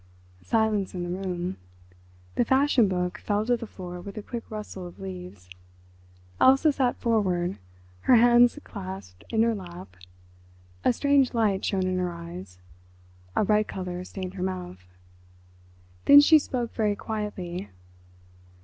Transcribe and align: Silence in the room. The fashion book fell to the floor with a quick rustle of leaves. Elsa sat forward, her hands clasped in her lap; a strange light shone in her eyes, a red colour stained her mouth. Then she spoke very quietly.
Silence 0.41 0.95
in 0.95 1.03
the 1.03 1.15
room. 1.27 1.57
The 2.33 2.43
fashion 2.43 2.87
book 2.87 3.19
fell 3.19 3.45
to 3.45 3.55
the 3.55 3.67
floor 3.67 4.01
with 4.01 4.17
a 4.17 4.23
quick 4.23 4.49
rustle 4.49 4.87
of 4.87 4.99
leaves. 4.99 5.47
Elsa 6.39 6.71
sat 6.73 6.97
forward, 6.97 7.59
her 7.99 8.15
hands 8.15 8.57
clasped 8.63 9.23
in 9.29 9.43
her 9.43 9.53
lap; 9.53 9.95
a 10.83 10.91
strange 10.91 11.35
light 11.35 11.63
shone 11.63 11.85
in 11.85 11.99
her 11.99 12.11
eyes, 12.11 12.57
a 13.35 13.43
red 13.43 13.67
colour 13.67 14.03
stained 14.03 14.33
her 14.33 14.41
mouth. 14.41 14.83
Then 16.05 16.19
she 16.19 16.39
spoke 16.39 16.73
very 16.73 16.95
quietly. 16.95 17.69